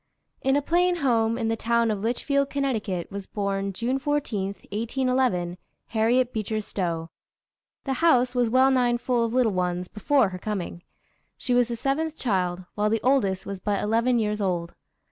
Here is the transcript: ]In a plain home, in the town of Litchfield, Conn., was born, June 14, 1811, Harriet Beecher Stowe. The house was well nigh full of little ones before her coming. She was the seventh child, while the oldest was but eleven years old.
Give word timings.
]In 0.41 0.55
a 0.55 0.63
plain 0.63 0.95
home, 0.95 1.37
in 1.37 1.47
the 1.47 1.55
town 1.55 1.91
of 1.91 1.99
Litchfield, 2.01 2.49
Conn., 2.49 3.05
was 3.11 3.27
born, 3.27 3.71
June 3.71 3.99
14, 3.99 4.45
1811, 4.71 5.59
Harriet 5.89 6.33
Beecher 6.33 6.59
Stowe. 6.59 7.11
The 7.83 7.93
house 8.01 8.33
was 8.33 8.49
well 8.49 8.71
nigh 8.71 8.97
full 8.97 9.23
of 9.25 9.33
little 9.35 9.51
ones 9.53 9.87
before 9.87 10.29
her 10.29 10.39
coming. 10.39 10.81
She 11.37 11.53
was 11.53 11.67
the 11.67 11.75
seventh 11.75 12.15
child, 12.17 12.65
while 12.73 12.89
the 12.89 12.99
oldest 13.03 13.45
was 13.45 13.59
but 13.59 13.79
eleven 13.83 14.17
years 14.17 14.41
old. 14.41 14.73